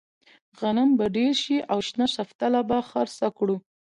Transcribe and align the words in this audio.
غنم 0.59 0.89
به 0.97 1.05
ډېر 1.15 1.33
شي 1.43 1.57
او 1.71 1.79
شنه 1.87 2.05
شفتله 2.15 2.59
به 2.69 2.77
خرڅه 2.89 3.27
کړو. 3.37 3.57